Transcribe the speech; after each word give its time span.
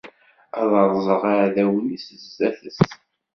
Ad 0.59 0.69
rẓeɣ 0.93 1.23
iɛdawen-is 1.33 2.05
sdat-s. 2.23 2.79